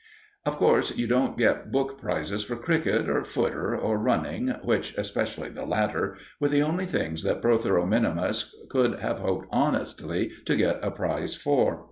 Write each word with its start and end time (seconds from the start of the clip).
Of 0.47 0.57
course, 0.57 0.97
you 0.97 1.05
don't 1.05 1.37
get 1.37 1.71
book 1.71 2.01
prizes 2.01 2.43
for 2.43 2.55
cricket, 2.55 3.07
or 3.07 3.23
footer, 3.23 3.77
or 3.77 3.99
running, 3.99 4.47
which 4.63 4.95
especially 4.97 5.49
the 5.49 5.63
latter 5.67 6.17
were 6.39 6.47
the 6.49 6.63
only 6.63 6.87
things 6.87 7.21
that 7.21 7.39
Protheroe 7.39 7.85
min. 7.87 8.17
could 8.67 8.99
have 9.01 9.19
hoped 9.19 9.45
honestly 9.51 10.31
to 10.45 10.55
get 10.57 10.79
a 10.81 10.89
prize 10.89 11.35
for. 11.35 11.79